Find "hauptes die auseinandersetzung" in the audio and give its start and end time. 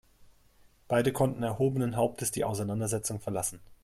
1.95-3.19